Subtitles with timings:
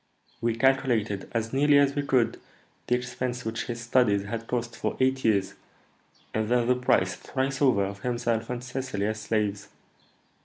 [0.41, 2.41] "We calculated, as nearly as we could,
[2.87, 5.53] the expense which his studies had cost for eight years,
[6.33, 9.67] and then the price, thrice over, of himself and Cecily as slaves.